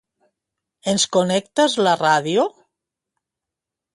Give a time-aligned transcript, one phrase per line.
[0.93, 2.47] Ens connectes la ràdio?